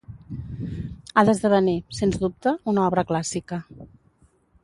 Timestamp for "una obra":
2.73-3.03